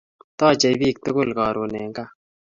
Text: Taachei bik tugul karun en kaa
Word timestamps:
Taachei 0.37 0.75
bik 0.81 0.97
tugul 1.03 1.29
karun 1.37 1.73
en 1.83 1.89
kaa 1.95 2.11